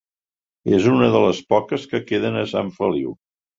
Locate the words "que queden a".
1.93-2.49